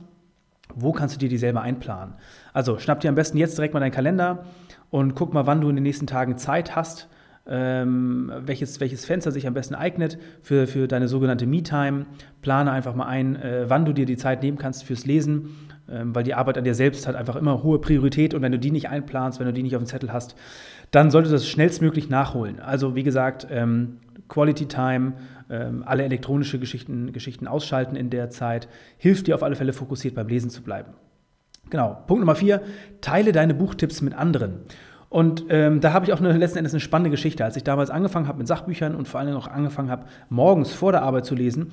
wo 0.75 0.91
kannst 0.91 1.15
du 1.15 1.19
dir 1.19 1.29
die 1.29 1.37
selber 1.37 1.61
einplanen. 1.61 2.15
Also 2.51 2.79
schnapp 2.79 2.99
dir 2.99 3.09
am 3.09 3.15
besten 3.15 3.37
jetzt 3.37 3.57
direkt 3.57 3.73
mal 3.73 3.79
deinen 3.79 3.91
Kalender 3.91 4.45
und 4.89 5.15
guck 5.15 5.33
mal, 5.33 5.45
wann 5.45 5.61
du 5.61 5.69
in 5.69 5.75
den 5.75 5.83
nächsten 5.83 6.07
Tagen 6.07 6.37
Zeit 6.37 6.75
hast, 6.75 7.09
ähm, 7.45 8.31
welches, 8.45 8.79
welches 8.79 9.05
Fenster 9.05 9.31
sich 9.31 9.47
am 9.47 9.53
besten 9.53 9.75
eignet 9.75 10.17
für, 10.41 10.65
für 10.67 10.87
deine 10.87 11.07
sogenannte 11.07 11.45
Me-Time. 11.45 12.05
Plane 12.41 12.71
einfach 12.71 12.95
mal 12.95 13.05
ein, 13.05 13.35
äh, 13.35 13.65
wann 13.67 13.85
du 13.85 13.93
dir 13.93 14.05
die 14.05 14.17
Zeit 14.17 14.43
nehmen 14.43 14.57
kannst 14.57 14.83
fürs 14.83 15.05
Lesen, 15.05 15.49
ähm, 15.89 16.15
weil 16.15 16.23
die 16.23 16.33
Arbeit 16.33 16.57
an 16.57 16.63
dir 16.63 16.75
selbst 16.75 17.07
hat 17.07 17.15
einfach 17.15 17.35
immer 17.35 17.63
hohe 17.63 17.79
Priorität 17.79 18.33
und 18.33 18.41
wenn 18.41 18.51
du 18.51 18.59
die 18.59 18.71
nicht 18.71 18.89
einplanst, 18.89 19.39
wenn 19.39 19.47
du 19.47 19.53
die 19.53 19.63
nicht 19.63 19.75
auf 19.75 19.83
dem 19.83 19.87
Zettel 19.87 20.13
hast, 20.13 20.35
dann 20.91 21.11
solltest 21.11 21.31
du 21.31 21.35
das 21.35 21.47
schnellstmöglich 21.47 22.09
nachholen. 22.09 22.59
Also 22.59 22.95
wie 22.95 23.03
gesagt, 23.03 23.47
ähm, 23.49 23.97
Quality 24.29 24.67
Time, 24.67 25.13
ähm, 25.49 25.83
alle 25.85 26.03
elektronische 26.03 26.59
Geschichten, 26.59 27.11
Geschichten 27.11 27.47
ausschalten 27.47 27.97
in 27.97 28.09
der 28.09 28.29
Zeit, 28.29 28.69
hilft 28.97 29.27
dir 29.27 29.35
auf 29.35 29.43
alle 29.43 29.55
Fälle 29.55 29.73
fokussiert 29.73 30.15
beim 30.15 30.27
Lesen 30.27 30.49
zu 30.49 30.63
bleiben. 30.63 30.93
Genau. 31.69 32.03
Punkt 32.07 32.21
Nummer 32.21 32.35
vier, 32.35 32.61
teile 33.01 33.31
deine 33.31 33.53
Buchtipps 33.53 34.01
mit 34.01 34.13
anderen. 34.13 34.61
Und 35.13 35.45
ähm, 35.49 35.79
da 35.79 35.93
habe 35.93 36.07
ich 36.07 36.11
auch 36.11 36.17
eine, 36.17 36.35
letzten 36.35 36.57
Endes 36.57 36.73
eine 36.73 36.79
spannende 36.79 37.11
Geschichte. 37.11 37.45
Als 37.45 37.55
ich 37.55 37.63
damals 37.63 37.91
angefangen 37.91 38.27
habe 38.27 38.39
mit 38.39 38.47
Sachbüchern 38.47 38.95
und 38.95 39.07
vor 39.07 39.19
allem 39.19 39.35
auch 39.35 39.45
angefangen 39.47 39.91
habe, 39.91 40.05
morgens 40.29 40.73
vor 40.73 40.91
der 40.91 41.03
Arbeit 41.03 41.23
zu 41.27 41.35
lesen, 41.35 41.71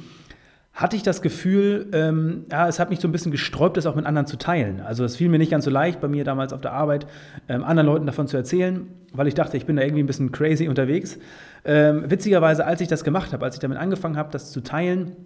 hatte 0.75 0.95
ich 0.95 1.03
das 1.03 1.23
Gefühl, 1.23 1.89
ähm, 1.95 2.45
ja, 2.51 2.69
es 2.69 2.79
hat 2.79 2.91
mich 2.91 3.01
so 3.01 3.09
ein 3.09 3.13
bisschen 3.13 3.33
gesträubt, 3.33 3.79
das 3.79 3.87
auch 3.87 3.95
mit 3.95 4.05
anderen 4.05 4.27
zu 4.27 4.37
teilen. 4.37 4.83
Also 4.83 5.05
es 5.05 5.17
fiel 5.17 5.31
mir 5.31 5.39
nicht 5.39 5.51
ganz 5.51 5.65
so 5.65 5.71
leicht, 5.71 6.03
bei 6.03 6.09
mir 6.09 6.23
damals 6.23 6.53
auf 6.53 6.61
der 6.61 6.75
Arbeit 6.75 7.07
ähm, 7.49 7.65
anderen 7.65 7.87
Leuten 7.87 8.05
davon 8.05 8.29
zu 8.29 8.37
erzählen, 8.37 8.87
weil 9.15 9.27
ich 9.27 9.35
dachte, 9.35 9.57
ich 9.57 9.65
bin 9.65 9.77
da 9.77 9.83
irgendwie 9.85 10.03
ein 10.03 10.07
bisschen 10.07 10.33
crazy 10.33 10.69
unterwegs. 10.69 11.19
Ähm, 11.65 12.11
witzigerweise, 12.11 12.67
als 12.67 12.83
ich 12.83 12.89
das 12.89 13.05
gemacht 13.05 13.33
habe, 13.33 13.43
als 13.43 13.55
ich 13.55 13.61
damit 13.61 13.79
angefangen 13.79 14.19
habe, 14.19 14.31
das 14.31 14.53
zu 14.53 14.61
teilen, 14.61 15.17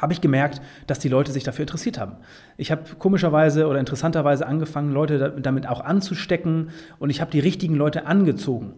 habe 0.00 0.12
ich 0.12 0.20
gemerkt, 0.20 0.60
dass 0.86 0.98
die 0.98 1.08
Leute 1.08 1.32
sich 1.32 1.44
dafür 1.44 1.62
interessiert 1.62 1.98
haben. 1.98 2.16
Ich 2.56 2.70
habe 2.70 2.82
komischerweise 2.98 3.66
oder 3.66 3.80
interessanterweise 3.80 4.46
angefangen, 4.46 4.92
Leute 4.92 5.34
damit 5.40 5.68
auch 5.68 5.80
anzustecken 5.80 6.70
und 6.98 7.10
ich 7.10 7.20
habe 7.20 7.30
die 7.30 7.40
richtigen 7.40 7.74
Leute 7.74 8.06
angezogen. 8.06 8.74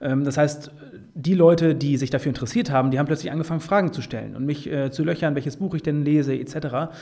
Ähm, 0.00 0.24
das 0.24 0.36
heißt, 0.36 0.70
die 1.14 1.34
Leute, 1.34 1.74
die 1.74 1.96
sich 1.96 2.10
dafür 2.10 2.30
interessiert 2.30 2.70
haben, 2.70 2.90
die 2.90 2.98
haben 2.98 3.06
plötzlich 3.06 3.32
angefangen, 3.32 3.60
Fragen 3.60 3.92
zu 3.92 4.02
stellen 4.02 4.36
und 4.36 4.44
mich 4.44 4.70
äh, 4.70 4.90
zu 4.90 5.04
löchern, 5.04 5.34
welches 5.34 5.56
Buch 5.56 5.74
ich 5.74 5.82
denn 5.82 6.04
lese, 6.04 6.34
etc. 6.34 6.92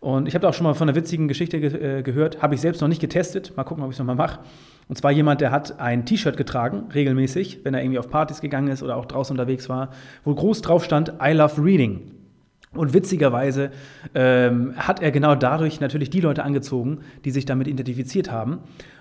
Und 0.00 0.28
ich 0.28 0.34
habe 0.34 0.48
auch 0.48 0.54
schon 0.54 0.64
mal 0.64 0.74
von 0.74 0.88
einer 0.88 0.96
witzigen 0.96 1.28
Geschichte 1.28 1.60
ge 1.60 1.98
äh, 1.98 2.02
gehört, 2.02 2.40
habe 2.40 2.54
ich 2.54 2.60
selbst 2.60 2.80
noch 2.80 2.88
nicht 2.88 3.00
getestet. 3.00 3.56
Mal 3.56 3.64
gucken, 3.64 3.82
ob 3.82 3.90
ich 3.90 3.96
es 3.96 3.98
nochmal 3.98 4.14
mache. 4.16 4.40
Und 4.88 4.96
zwar 4.96 5.10
jemand, 5.10 5.40
der 5.40 5.50
hat 5.50 5.80
ein 5.80 6.06
T-Shirt 6.06 6.36
getragen, 6.36 6.84
regelmäßig, 6.94 7.60
wenn 7.64 7.74
er 7.74 7.82
irgendwie 7.82 7.98
auf 7.98 8.08
Partys 8.08 8.40
gegangen 8.40 8.68
ist 8.68 8.82
oder 8.82 8.96
auch 8.96 9.04
draußen 9.04 9.34
unterwegs 9.34 9.68
war, 9.68 9.90
wo 10.24 10.34
groß 10.34 10.62
drauf 10.62 10.84
stand, 10.84 11.12
I 11.22 11.32
love 11.32 11.62
reading. 11.62 12.17
Und 12.74 12.92
witzigerweise 12.92 13.70
ähm, 14.14 14.74
hat 14.76 15.00
er 15.00 15.10
genau 15.10 15.34
dadurch 15.34 15.80
natürlich 15.80 16.10
die 16.10 16.20
Leute 16.20 16.44
angezogen, 16.44 17.00
die 17.24 17.30
sich 17.30 17.46
damit 17.46 17.66
identifiziert 17.66 18.30
haben 18.30 18.58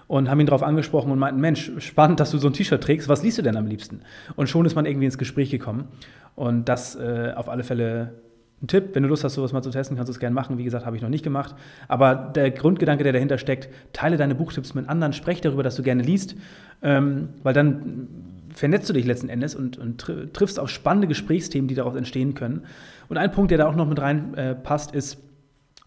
und 0.08 0.30
haben 0.30 0.40
ihn 0.40 0.46
darauf 0.46 0.64
angesprochen 0.64 1.12
und 1.12 1.19
meinten, 1.19 1.42
Mensch, 1.42 1.72
spannend, 1.80 2.19
dass 2.19 2.31
du 2.31 2.38
so 2.38 2.48
ein 2.48 2.54
T-Shirt 2.54 2.81
trägst, 2.81 3.10
was 3.10 3.24
liest 3.24 3.38
du 3.38 3.42
denn 3.42 3.58
am 3.58 3.68
liebsten? 3.68 4.02
Und 4.36 4.48
schon 4.48 4.66
ist 4.66 4.75
man 4.75 4.86
irgendwie 4.86 5.06
ins 5.06 5.18
Gespräch 5.18 5.52
gekommen. 5.52 5.90
Und 6.36 6.69
das 6.69 6.96
äh, 6.96 7.34
auf 7.36 7.50
alle 7.50 7.64
Fälle 7.64 8.14
ein 8.62 8.68
Tipp, 8.68 8.90
wenn 8.94 9.04
du 9.04 9.10
Lust 9.10 9.24
hast, 9.24 9.36
sowas 9.36 9.54
mal 9.54 9.62
zu 9.62 9.69
testen, 9.69 9.98
kannst 9.98 10.10
du 10.10 10.14
es 10.14 10.19
gerne 10.19 10.34
machen. 10.34 10.58
Wie 10.58 10.64
gesagt, 10.64 10.86
habe 10.86 10.96
ich 10.96 11.02
noch 11.04 11.10
nicht 11.10 11.24
gemacht. 11.24 11.56
Aber 11.88 12.16
der 12.16 12.50
Grundgedanke, 12.52 13.04
der 13.04 13.14
dahinter 13.14 13.38
steckt, 13.38 13.69
teile 13.94 14.18
deine 14.18 14.34
Buchtipps 14.34 14.74
mit 14.74 14.90
anderen, 14.90 15.14
sprech 15.14 15.42
darüber, 15.42 15.62
dass 15.62 15.75
du 15.75 15.84
gerne 15.84 16.02
liest, 16.02 16.36
ähm, 16.81 17.30
weil 17.44 17.54
dann 17.54 18.08
vernetzt 18.57 18.89
du 18.89 18.94
dich 18.94 19.06
letzten 19.06 19.30
Endes 19.30 19.56
und, 19.56 19.77
und 19.77 20.00
triffst 20.33 20.59
auf 20.59 20.69
spannende 20.69 21.07
Gesprächsthemen, 21.07 21.68
die 21.68 21.75
daraus 21.75 21.95
entstehen 21.95 22.33
können. 22.33 22.63
Und 23.07 23.18
ein 23.18 23.31
Punkt, 23.31 23.51
der 23.51 23.57
da 23.57 23.68
auch 23.68 23.75
noch 23.75 23.88
mit 23.88 24.00
reinpasst, 24.00 24.94
äh, 24.94 24.98
ist, 24.98 25.19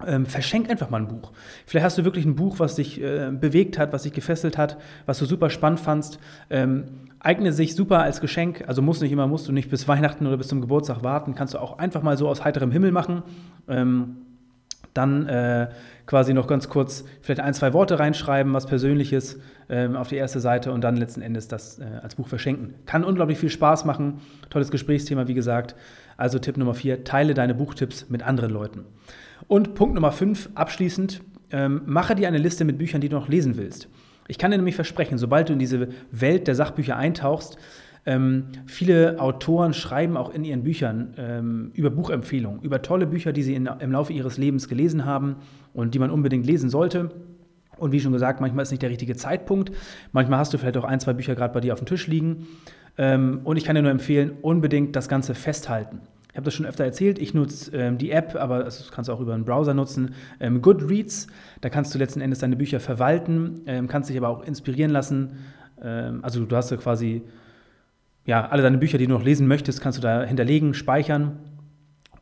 ähm, 0.06 0.24
verschenk 0.24 0.70
einfach 0.70 0.88
mal 0.88 1.00
ein 1.00 1.08
Buch. 1.08 1.32
Vielleicht 1.66 1.84
hast 1.84 1.98
du 1.98 2.04
wirklich 2.04 2.24
ein 2.24 2.36
Buch, 2.36 2.58
was 2.58 2.76
dich 2.76 3.02
äh, 3.02 3.30
bewegt 3.32 3.78
hat, 3.78 3.92
was 3.92 4.04
dich 4.04 4.12
gefesselt 4.12 4.56
hat, 4.56 4.78
was 5.04 5.18
du 5.18 5.26
super 5.26 5.50
spannend 5.50 5.80
fandst. 5.80 6.18
Ähm, 6.48 6.84
eignet 7.18 7.54
sich 7.54 7.74
super 7.74 8.00
als 8.00 8.20
Geschenk, 8.20 8.64
also 8.66 8.80
muss 8.80 9.00
nicht 9.00 9.12
immer, 9.12 9.26
musst 9.26 9.46
du 9.48 9.52
nicht 9.52 9.68
bis 9.68 9.88
Weihnachten 9.88 10.26
oder 10.26 10.38
bis 10.38 10.48
zum 10.48 10.60
Geburtstag 10.60 11.02
warten, 11.02 11.34
kannst 11.34 11.52
du 11.54 11.58
auch 11.58 11.78
einfach 11.78 12.02
mal 12.02 12.16
so 12.16 12.28
aus 12.28 12.44
heiterem 12.44 12.70
Himmel 12.70 12.92
machen. 12.92 13.22
Ähm, 13.68 14.16
dann 14.94 15.26
äh, 15.26 15.68
quasi 16.10 16.34
noch 16.34 16.48
ganz 16.48 16.68
kurz 16.68 17.04
vielleicht 17.22 17.38
ein, 17.38 17.54
zwei 17.54 17.72
Worte 17.72 18.00
reinschreiben, 18.00 18.52
was 18.52 18.66
Persönliches 18.66 19.38
ähm, 19.68 19.94
auf 19.94 20.08
die 20.08 20.16
erste 20.16 20.40
Seite 20.40 20.72
und 20.72 20.82
dann 20.82 20.96
letzten 20.96 21.22
Endes 21.22 21.46
das 21.46 21.78
äh, 21.78 21.84
als 22.02 22.16
Buch 22.16 22.26
verschenken. 22.26 22.74
Kann 22.84 23.04
unglaublich 23.04 23.38
viel 23.38 23.48
Spaß 23.48 23.84
machen. 23.84 24.14
Tolles 24.50 24.72
Gesprächsthema, 24.72 25.28
wie 25.28 25.34
gesagt. 25.34 25.76
Also 26.16 26.40
Tipp 26.40 26.56
Nummer 26.56 26.74
vier, 26.74 27.04
teile 27.04 27.32
deine 27.32 27.54
Buchtipps 27.54 28.10
mit 28.10 28.24
anderen 28.24 28.50
Leuten. 28.50 28.86
Und 29.46 29.76
Punkt 29.76 29.94
Nummer 29.94 30.10
fünf, 30.10 30.48
abschließend, 30.56 31.20
ähm, 31.52 31.82
mache 31.86 32.16
dir 32.16 32.26
eine 32.26 32.38
Liste 32.38 32.64
mit 32.64 32.76
Büchern, 32.76 33.00
die 33.00 33.08
du 33.08 33.14
noch 33.14 33.28
lesen 33.28 33.56
willst. 33.56 33.88
Ich 34.26 34.36
kann 34.36 34.50
dir 34.50 34.56
nämlich 34.56 34.74
versprechen, 34.74 35.16
sobald 35.16 35.48
du 35.48 35.52
in 35.52 35.60
diese 35.60 35.90
Welt 36.10 36.48
der 36.48 36.56
Sachbücher 36.56 36.96
eintauchst, 36.96 37.56
ähm, 38.04 38.46
viele 38.66 39.20
Autoren 39.20 39.74
schreiben 39.74 40.16
auch 40.16 40.34
in 40.34 40.42
ihren 40.42 40.64
Büchern 40.64 41.14
ähm, 41.18 41.70
über 41.74 41.90
Buchempfehlungen, 41.90 42.62
über 42.62 42.82
tolle 42.82 43.06
Bücher, 43.06 43.32
die 43.32 43.42
sie 43.42 43.54
in, 43.54 43.66
im 43.66 43.92
Laufe 43.92 44.12
ihres 44.12 44.38
Lebens 44.38 44.68
gelesen 44.68 45.04
haben 45.04 45.36
und 45.74 45.94
die 45.94 45.98
man 45.98 46.10
unbedingt 46.10 46.46
lesen 46.46 46.70
sollte. 46.70 47.10
Und 47.76 47.92
wie 47.92 48.00
schon 48.00 48.12
gesagt, 48.12 48.40
manchmal 48.40 48.62
ist 48.62 48.70
nicht 48.70 48.82
der 48.82 48.90
richtige 48.90 49.16
Zeitpunkt. 49.16 49.72
Manchmal 50.12 50.38
hast 50.38 50.52
du 50.52 50.58
vielleicht 50.58 50.76
auch 50.76 50.84
ein, 50.84 51.00
zwei 51.00 51.14
Bücher 51.14 51.34
gerade 51.34 51.54
bei 51.54 51.60
dir 51.60 51.72
auf 51.72 51.80
dem 51.80 51.86
Tisch 51.86 52.06
liegen. 52.06 52.46
Ähm, 52.98 53.40
und 53.44 53.56
ich 53.56 53.64
kann 53.64 53.74
dir 53.74 53.82
nur 53.82 53.90
empfehlen, 53.90 54.32
unbedingt 54.42 54.94
das 54.96 55.08
Ganze 55.08 55.34
festhalten. 55.34 56.00
Ich 56.30 56.36
habe 56.36 56.44
das 56.44 56.54
schon 56.54 56.66
öfter 56.66 56.84
erzählt, 56.84 57.18
ich 57.18 57.34
nutze 57.34 57.76
ähm, 57.76 57.98
die 57.98 58.12
App, 58.12 58.36
aber 58.36 58.62
das 58.62 58.92
kannst 58.92 59.08
du 59.08 59.12
auch 59.12 59.20
über 59.20 59.34
einen 59.34 59.44
Browser 59.44 59.74
nutzen, 59.74 60.14
ähm, 60.38 60.62
Goodreads. 60.62 61.26
Da 61.60 61.70
kannst 61.70 61.92
du 61.92 61.98
letzten 61.98 62.20
Endes 62.20 62.38
deine 62.38 62.54
Bücher 62.54 62.78
verwalten, 62.78 63.62
ähm, 63.66 63.88
kannst 63.88 64.10
dich 64.10 64.16
aber 64.16 64.28
auch 64.28 64.44
inspirieren 64.44 64.92
lassen. 64.92 65.38
Ähm, 65.82 66.20
also 66.22 66.44
du 66.44 66.54
hast 66.54 66.70
ja 66.70 66.76
quasi 66.76 67.22
ja, 68.26 68.46
alle 68.46 68.62
deine 68.62 68.78
Bücher, 68.78 68.98
die 68.98 69.06
du 69.06 69.12
noch 69.12 69.24
lesen 69.24 69.48
möchtest, 69.48 69.80
kannst 69.80 69.98
du 69.98 70.02
da 70.02 70.22
hinterlegen, 70.22 70.74
speichern. 70.74 71.38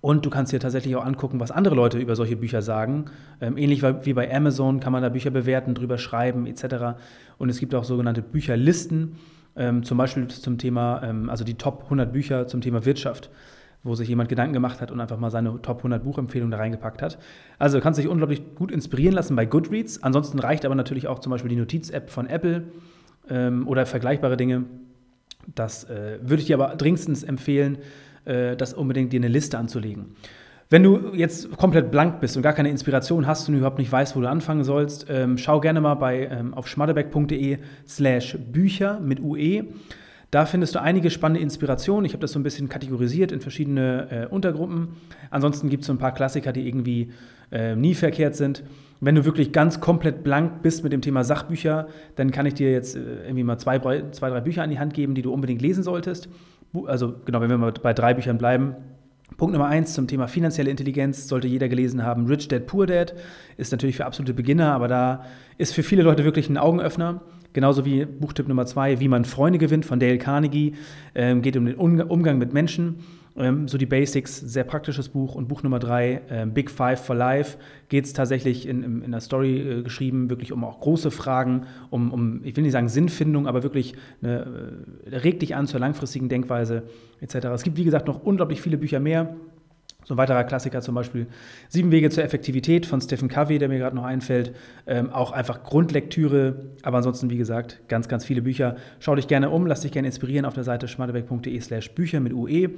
Und 0.00 0.24
du 0.24 0.30
kannst 0.30 0.52
dir 0.52 0.60
tatsächlich 0.60 0.94
auch 0.94 1.04
angucken, 1.04 1.40
was 1.40 1.50
andere 1.50 1.74
Leute 1.74 1.98
über 1.98 2.14
solche 2.14 2.36
Bücher 2.36 2.62
sagen. 2.62 3.06
Ähm, 3.40 3.56
ähnlich 3.56 3.82
wie 3.82 4.12
bei 4.12 4.32
Amazon 4.34 4.78
kann 4.78 4.92
man 4.92 5.02
da 5.02 5.08
Bücher 5.08 5.30
bewerten, 5.30 5.74
drüber 5.74 5.98
schreiben 5.98 6.46
etc. 6.46 6.98
Und 7.36 7.48
es 7.48 7.58
gibt 7.58 7.74
auch 7.74 7.84
sogenannte 7.84 8.22
Bücherlisten, 8.22 9.16
ähm, 9.56 9.82
zum 9.82 9.98
Beispiel 9.98 10.28
zum 10.28 10.56
Thema, 10.58 11.02
ähm, 11.02 11.28
also 11.28 11.42
die 11.44 11.54
Top 11.54 11.84
100 11.84 12.12
Bücher 12.12 12.46
zum 12.46 12.60
Thema 12.60 12.84
Wirtschaft, 12.84 13.28
wo 13.82 13.96
sich 13.96 14.08
jemand 14.08 14.28
Gedanken 14.28 14.52
gemacht 14.52 14.80
hat 14.80 14.92
und 14.92 15.00
einfach 15.00 15.18
mal 15.18 15.30
seine 15.30 15.60
Top 15.62 15.78
100 15.78 16.04
Buchempfehlungen 16.04 16.52
da 16.52 16.58
reingepackt 16.58 17.02
hat. 17.02 17.18
Also 17.58 17.78
du 17.78 17.82
kannst 17.82 17.98
dich 17.98 18.06
unglaublich 18.06 18.54
gut 18.54 18.70
inspirieren 18.70 19.14
lassen 19.14 19.34
bei 19.34 19.46
Goodreads. 19.46 20.04
Ansonsten 20.04 20.38
reicht 20.38 20.64
aber 20.64 20.76
natürlich 20.76 21.08
auch 21.08 21.18
zum 21.18 21.30
Beispiel 21.30 21.48
die 21.48 21.56
Notiz-App 21.56 22.10
von 22.10 22.28
Apple 22.28 22.64
oder 23.66 23.84
vergleichbare 23.84 24.38
Dinge 24.38 24.64
das 25.54 25.84
äh, 25.84 26.18
würde 26.20 26.42
ich 26.42 26.46
dir 26.46 26.60
aber 26.60 26.76
dringendstens 26.76 27.22
empfehlen, 27.22 27.78
äh, 28.28 28.56
das 28.56 28.74
unbedingt 28.74 29.12
dir 29.12 29.20
eine 29.20 29.28
Liste 29.28 29.58
anzulegen. 29.58 30.14
Wenn 30.70 30.82
du 30.82 31.14
jetzt 31.14 31.56
komplett 31.56 31.90
blank 31.90 32.20
bist 32.20 32.36
und 32.36 32.42
gar 32.42 32.52
keine 32.52 32.68
Inspiration 32.68 33.26
hast 33.26 33.48
und 33.48 33.56
überhaupt 33.56 33.78
nicht 33.78 33.90
weißt, 33.90 34.14
wo 34.14 34.20
du 34.20 34.28
anfangen 34.28 34.64
sollst, 34.64 35.06
ähm, 35.08 35.38
schau 35.38 35.60
gerne 35.60 35.80
mal 35.80 35.94
bei, 35.94 36.28
ähm, 36.30 36.52
auf 36.52 36.68
schmadebeck.de 36.68 37.58
slash 37.86 38.36
Bücher 38.52 39.00
mit 39.00 39.20
UE. 39.20 39.64
Da 40.30 40.44
findest 40.44 40.74
du 40.74 40.82
einige 40.82 41.08
spannende 41.08 41.40
Inspirationen. 41.40 42.04
Ich 42.04 42.12
habe 42.12 42.20
das 42.20 42.32
so 42.32 42.38
ein 42.38 42.42
bisschen 42.42 42.68
kategorisiert 42.68 43.32
in 43.32 43.40
verschiedene 43.40 44.08
äh, 44.10 44.26
Untergruppen. 44.26 44.88
Ansonsten 45.30 45.70
gibt 45.70 45.82
es 45.82 45.86
so 45.86 45.94
ein 45.94 45.98
paar 45.98 46.12
Klassiker, 46.12 46.52
die 46.52 46.68
irgendwie 46.68 47.12
äh, 47.50 47.74
nie 47.74 47.94
verkehrt 47.94 48.36
sind. 48.36 48.62
Wenn 49.00 49.14
du 49.14 49.24
wirklich 49.24 49.52
ganz 49.52 49.80
komplett 49.80 50.22
blank 50.22 50.60
bist 50.60 50.82
mit 50.84 50.92
dem 50.92 51.00
Thema 51.00 51.24
Sachbücher, 51.24 51.88
dann 52.16 52.30
kann 52.30 52.44
ich 52.44 52.52
dir 52.52 52.70
jetzt 52.70 52.94
äh, 52.94 53.00
irgendwie 53.24 53.44
mal 53.44 53.56
zwei, 53.56 53.78
zwei, 54.10 54.28
drei 54.28 54.42
Bücher 54.42 54.62
an 54.62 54.68
die 54.68 54.78
Hand 54.78 54.92
geben, 54.92 55.14
die 55.14 55.22
du 55.22 55.32
unbedingt 55.32 55.62
lesen 55.62 55.82
solltest. 55.82 56.28
Also 56.86 57.14
genau, 57.24 57.40
wenn 57.40 57.50
wir 57.50 57.58
mal 57.58 57.72
bei 57.72 57.94
drei 57.94 58.14
Büchern 58.14 58.38
bleiben. 58.38 58.74
Punkt 59.36 59.52
Nummer 59.52 59.66
eins 59.66 59.94
zum 59.94 60.08
Thema 60.08 60.26
finanzielle 60.26 60.70
Intelligenz 60.70 61.28
sollte 61.28 61.46
jeder 61.46 61.68
gelesen 61.68 62.02
haben. 62.02 62.26
Rich 62.26 62.48
Dad, 62.48 62.66
Poor 62.66 62.86
Dad 62.86 63.14
ist 63.56 63.72
natürlich 63.72 63.96
für 63.96 64.06
absolute 64.06 64.34
Beginner, 64.34 64.72
aber 64.72 64.88
da 64.88 65.24
ist 65.58 65.74
für 65.74 65.82
viele 65.82 66.02
Leute 66.02 66.24
wirklich 66.24 66.48
ein 66.48 66.58
Augenöffner. 66.58 67.20
Genauso 67.52 67.84
wie 67.84 68.04
Buchtipp 68.04 68.48
Nummer 68.48 68.66
zwei, 68.66 69.00
wie 69.00 69.08
man 69.08 69.24
Freunde 69.24 69.58
gewinnt 69.58 69.86
von 69.86 70.00
Dale 70.00 70.18
Carnegie, 70.18 70.74
ähm, 71.14 71.42
geht 71.42 71.56
um 71.56 71.66
den 71.66 71.76
Umgang 71.76 72.38
mit 72.38 72.52
Menschen. 72.52 72.96
Ähm, 73.38 73.68
so 73.68 73.78
die 73.78 73.86
Basics, 73.86 74.38
sehr 74.38 74.64
praktisches 74.64 75.08
Buch. 75.08 75.34
Und 75.34 75.48
Buch 75.48 75.62
Nummer 75.62 75.78
drei, 75.78 76.22
äh, 76.28 76.46
Big 76.46 76.70
Five 76.70 77.04
for 77.04 77.14
Life, 77.14 77.58
geht 77.88 78.04
es 78.04 78.12
tatsächlich 78.12 78.66
in, 78.66 78.82
in, 78.82 79.02
in 79.02 79.12
der 79.12 79.20
Story 79.20 79.58
äh, 79.58 79.82
geschrieben, 79.82 80.28
wirklich 80.28 80.52
um 80.52 80.64
auch 80.64 80.80
große 80.80 81.10
Fragen, 81.10 81.66
um, 81.90 82.12
um, 82.12 82.40
ich 82.44 82.56
will 82.56 82.64
nicht 82.64 82.72
sagen 82.72 82.88
Sinnfindung, 82.88 83.46
aber 83.46 83.62
wirklich 83.62 83.94
eine, 84.22 84.74
äh, 85.10 85.16
regt 85.16 85.42
dich 85.42 85.54
an 85.54 85.66
zur 85.66 85.78
langfristigen 85.80 86.28
Denkweise 86.28 86.82
etc. 87.20 87.46
Es 87.54 87.62
gibt, 87.62 87.76
wie 87.76 87.84
gesagt, 87.84 88.08
noch 88.08 88.22
unglaublich 88.22 88.60
viele 88.60 88.76
Bücher 88.76 89.00
mehr. 89.00 89.36
So 90.04 90.14
ein 90.14 90.18
weiterer 90.18 90.44
Klassiker 90.44 90.80
zum 90.80 90.94
Beispiel 90.94 91.26
Sieben 91.68 91.90
Wege 91.90 92.08
zur 92.08 92.24
Effektivität 92.24 92.86
von 92.86 92.98
Stephen 93.00 93.28
Covey, 93.28 93.58
der 93.58 93.68
mir 93.68 93.78
gerade 93.78 93.94
noch 93.94 94.04
einfällt. 94.04 94.54
Ähm, 94.86 95.10
auch 95.10 95.32
einfach 95.32 95.64
Grundlektüre, 95.64 96.70
aber 96.82 96.96
ansonsten, 96.96 97.28
wie 97.28 97.36
gesagt, 97.36 97.80
ganz, 97.88 98.08
ganz 98.08 98.24
viele 98.24 98.40
Bücher. 98.40 98.76
Schau 99.00 99.14
dich 99.14 99.28
gerne 99.28 99.50
um, 99.50 99.66
lass 99.66 99.82
dich 99.82 99.92
gerne 99.92 100.08
inspirieren 100.08 100.46
auf 100.46 100.54
der 100.54 100.64
Seite 100.64 100.88
schmadebeck.de 100.88 101.60
slash 101.60 101.90
Bücher 101.90 102.20
mit 102.20 102.32
UE. 102.32 102.70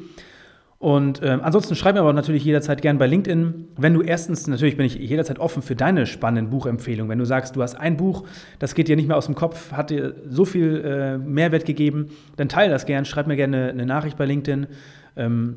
Und 0.80 1.20
ähm, 1.22 1.40
ansonsten 1.42 1.74
schreib 1.74 1.94
mir 1.94 2.00
aber 2.00 2.14
natürlich 2.14 2.42
jederzeit 2.42 2.80
gern 2.80 2.96
bei 2.96 3.06
LinkedIn. 3.06 3.68
Wenn 3.76 3.92
du 3.92 4.00
erstens, 4.00 4.46
natürlich 4.46 4.78
bin 4.78 4.86
ich 4.86 4.94
jederzeit 4.94 5.38
offen 5.38 5.60
für 5.60 5.76
deine 5.76 6.06
spannenden 6.06 6.50
Buchempfehlungen. 6.50 7.10
Wenn 7.10 7.18
du 7.18 7.26
sagst, 7.26 7.54
du 7.54 7.62
hast 7.62 7.74
ein 7.74 7.98
Buch, 7.98 8.24
das 8.58 8.74
geht 8.74 8.88
dir 8.88 8.96
nicht 8.96 9.06
mehr 9.06 9.18
aus 9.18 9.26
dem 9.26 9.34
Kopf, 9.34 9.72
hat 9.72 9.90
dir 9.90 10.14
so 10.26 10.46
viel 10.46 10.82
äh, 10.82 11.18
Mehrwert 11.18 11.66
gegeben, 11.66 12.08
dann 12.36 12.48
teile 12.48 12.72
das 12.72 12.86
gern, 12.86 13.04
schreib 13.04 13.26
mir 13.26 13.36
gerne 13.36 13.68
eine 13.68 13.84
Nachricht 13.84 14.16
bei 14.16 14.24
LinkedIn. 14.24 14.68
Ähm, 15.16 15.56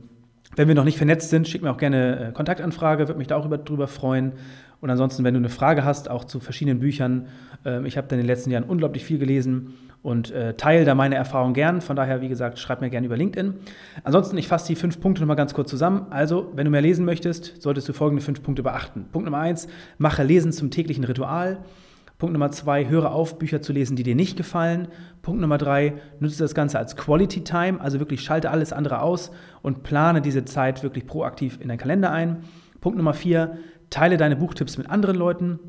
wenn 0.56 0.68
wir 0.68 0.76
noch 0.76 0.84
nicht 0.84 0.98
vernetzt 0.98 1.30
sind, 1.30 1.48
schick 1.48 1.62
mir 1.62 1.72
auch 1.72 1.78
gerne 1.78 2.30
äh, 2.30 2.32
Kontaktanfrage, 2.32 3.08
würde 3.08 3.18
mich 3.18 3.28
da 3.28 3.38
auch 3.38 3.46
über, 3.46 3.58
drüber 3.58 3.88
freuen. 3.88 4.34
Und 4.82 4.90
ansonsten, 4.90 5.24
wenn 5.24 5.34
du 5.34 5.40
eine 5.40 5.50
Frage 5.50 5.86
hast, 5.86 6.10
auch 6.10 6.26
zu 6.26 6.40
verschiedenen 6.40 6.80
Büchern, 6.80 7.28
äh, 7.66 7.86
ich 7.88 7.98
habe 7.98 8.08
in 8.12 8.18
den 8.18 8.28
letzten 8.28 8.52
Jahren 8.52 8.66
unglaublich 8.66 9.06
viel 9.06 9.18
gelesen 9.18 9.74
und 10.02 10.32
äh, 10.32 10.56
teile 10.56 10.84
da 10.84 10.96
meine 10.96 11.16
Erfahrung 11.16 11.54
gern. 11.54 11.82
Von 11.82 11.96
daher, 11.96 12.22
wie 12.22 12.28
gesagt, 12.28 12.60
schreib 12.60 12.82
mir 12.82 12.90
gerne 12.90 13.08
über 13.08 13.16
LinkedIn. 13.16 13.54
Ansonsten, 14.04 14.38
ich 14.38 14.48
fasse 14.48 14.68
die 14.68 14.76
fünf 14.76 15.00
Punkte 15.00 15.22
nochmal 15.22 15.38
ganz 15.38 15.54
kurz 15.54 15.70
zusammen. 15.70 16.08
Also, 16.10 16.52
wenn 16.56 16.66
du 16.66 16.72
mehr 16.72 16.82
lesen 16.82 17.06
möchtest, 17.06 17.62
solltest 17.62 17.88
du 17.88 17.94
folgende 17.94 18.22
fünf 18.22 18.44
Punkte 18.44 18.62
beachten. 18.62 19.06
Punkt 19.12 19.26
Nummer 19.26 19.40
eins, 19.40 19.68
mache 19.98 20.24
Lesen 20.24 20.52
zum 20.52 20.70
täglichen 20.70 21.06
Ritual. 21.06 21.60
Punkt 22.18 22.34
Nummer 22.34 22.52
zwei, 22.52 22.88
höre 22.88 23.12
auf, 23.12 23.38
Bücher 23.38 23.62
zu 23.62 23.74
lesen, 23.74 23.96
die 23.96 24.04
dir 24.04 24.16
nicht 24.16 24.38
gefallen. 24.38 24.88
Punkt 25.22 25.42
Nummer 25.42 25.58
drei, 25.58 25.96
nutze 26.20 26.40
das 26.40 26.56
Ganze 26.56 26.80
als 26.80 26.96
Quality 26.96 27.44
Time, 27.44 27.82
also 27.82 28.00
wirklich 28.00 28.22
schalte 28.22 28.52
alles 28.52 28.72
andere 28.72 29.02
aus 29.02 29.32
und 29.62 29.84
plane 29.84 30.22
diese 30.22 30.46
Zeit 30.46 30.84
wirklich 30.84 31.06
proaktiv 31.06 31.60
in 31.60 31.68
deinen 31.68 31.78
Kalender 31.78 32.12
ein. 32.12 32.44
Punkt 32.82 32.98
Nummer 32.98 33.14
vier, 33.14 33.58
teile 33.90 34.18
deine 34.18 34.36
Buchtipps 34.36 34.78
mit 34.78 34.90
anderen 34.90 35.16
Leuten. 35.16 35.60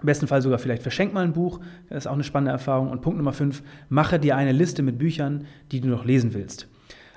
Im 0.00 0.06
besten 0.06 0.26
Fall 0.26 0.42
sogar 0.42 0.58
vielleicht 0.58 0.82
verschenk 0.82 1.14
mal 1.14 1.24
ein 1.24 1.32
Buch. 1.32 1.60
Das 1.88 1.98
ist 1.98 2.06
auch 2.06 2.14
eine 2.14 2.24
spannende 2.24 2.52
Erfahrung. 2.52 2.90
Und 2.90 3.00
Punkt 3.00 3.16
Nummer 3.16 3.32
5, 3.32 3.62
mache 3.88 4.18
dir 4.18 4.36
eine 4.36 4.52
Liste 4.52 4.82
mit 4.82 4.98
Büchern, 4.98 5.46
die 5.72 5.80
du 5.80 5.88
noch 5.88 6.04
lesen 6.04 6.34
willst. 6.34 6.68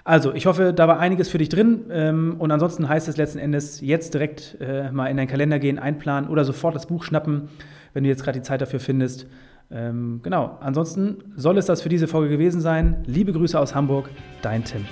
Also, 0.05 0.33
ich 0.33 0.45
hoffe, 0.45 0.74
da 0.74 0.88
war 0.88 0.98
einiges 0.98 1.29
für 1.29 1.38
dich 1.38 1.50
drin. 1.50 1.86
Ähm, 1.91 2.36
und 2.39 2.51
ansonsten 2.51 2.88
heißt 2.88 3.07
es 3.09 3.17
letzten 3.17 3.38
Endes, 3.38 3.81
jetzt 3.81 4.13
direkt 4.13 4.57
äh, 4.62 4.91
mal 4.91 5.07
in 5.07 5.17
deinen 5.17 5.27
Kalender 5.27 5.59
gehen, 5.59 5.77
einplanen 5.77 6.29
oder 6.29 6.45
sofort 6.45 6.74
das 6.74 6.88
Buch 6.88 7.03
schnappen, 7.03 7.50
wenn 7.93 8.03
du 8.03 8.10
jetzt 8.10 8.24
gerade 8.24 8.39
die 8.39 8.43
Zeit 8.43 8.62
dafür 8.62 8.79
findest. 8.79 9.27
Ähm, 9.72 10.22
genau, 10.24 10.58
ansonsten 10.62 11.17
soll 11.36 11.58
es 11.58 11.65
das 11.65 11.81
für 11.81 11.89
diese 11.89 12.08
Folge 12.08 12.29
gewesen 12.29 12.62
sein. 12.62 13.03
Liebe 13.05 13.34
Grüße 13.34 13.60
aus 13.60 13.75
Hamburg, 13.75 14.10
dein 14.41 14.63
Tim. 14.63 14.86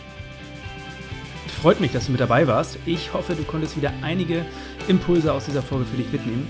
Freut 1.62 1.80
mich, 1.80 1.92
dass 1.92 2.06
du 2.06 2.12
mit 2.12 2.22
dabei 2.22 2.48
warst. 2.48 2.78
Ich 2.86 3.14
hoffe, 3.14 3.34
du 3.34 3.44
konntest 3.44 3.76
wieder 3.76 3.92
einige 4.04 4.46
Impulse 4.88 5.34
aus 5.34 5.46
dieser 5.46 5.64
Folge 5.64 5.86
für 5.86 5.98
dich 5.98 6.12
mitnehmen. 6.12 6.48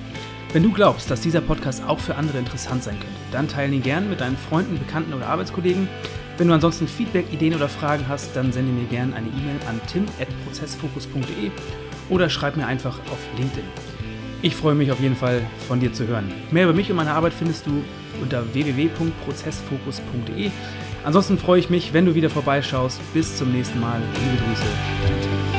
Wenn 0.52 0.64
du 0.64 0.72
glaubst, 0.72 1.10
dass 1.10 1.22
dieser 1.22 1.42
Podcast 1.42 1.84
auch 1.88 2.00
für 2.00 2.16
andere 2.16 2.38
interessant 2.38 2.84
sein 2.84 2.96
könnte, 2.96 3.16
dann 3.32 3.48
teile 3.48 3.74
ihn 3.74 3.82
gern 3.82 4.10
mit 4.10 4.22
deinen 4.22 4.38
Freunden, 4.38 4.78
Bekannten 4.78 5.14
oder 5.14 5.28
Arbeitskollegen. 5.28 5.88
Wenn 6.38 6.48
du 6.48 6.54
ansonsten 6.54 6.88
Feedback, 6.88 7.32
Ideen 7.34 7.56
oder 7.56 7.68
Fragen 7.68 8.08
hast, 8.08 8.36
dann 8.36 8.52
sende 8.52 8.72
mir 8.72 8.86
gerne 8.86 9.16
eine 9.16 9.28
E-Mail 9.28 9.60
an 9.68 9.80
tim.prozessfokus.de 9.88 11.52
oder 12.10 12.30
schreib 12.30 12.58
mir 12.58 12.68
einfach 12.68 13.00
auf 13.12 13.20
LinkedIn. 13.38 13.97
Ich 14.42 14.56
freue 14.56 14.76
mich 14.76 14.92
auf 14.92 15.00
jeden 15.00 15.16
Fall 15.16 15.42
von 15.68 15.80
dir 15.80 15.92
zu 15.92 16.06
hören. 16.08 16.32
Mehr 16.52 16.66
über 16.66 16.74
mich 16.74 16.92
und 16.92 16.98
meine 16.98 17.12
Arbeit 17.12 17.34
findest 17.34 17.66
du 17.66 17.84
unter 18.22 18.54
www.prozessfokus.de. 18.54 20.52
Ansonsten 21.04 21.38
freue 21.38 21.60
ich 21.60 21.70
mich, 21.70 21.94
wenn 21.94 22.06
du 22.06 22.16
wieder 22.16 22.30
vorbeischaust. 22.30 23.00
Bis 23.14 23.38
zum 23.38 23.52
nächsten 23.52 23.80
Mal. 23.80 24.02
Liebe 24.14 24.44
Grüße, 24.44 24.66
dein 25.04 25.22
Tim. 25.22 25.57